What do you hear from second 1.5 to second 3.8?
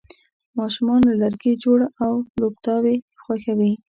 جوړ لوبتیاوې خوښوي.